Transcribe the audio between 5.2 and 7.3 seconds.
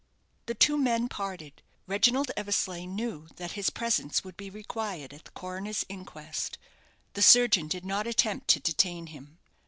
the coroner's inquest. The